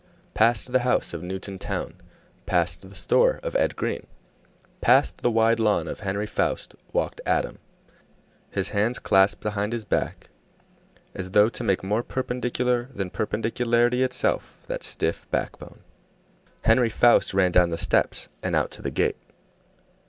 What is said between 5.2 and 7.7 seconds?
wide lawn of Henry Foust, walked Adam,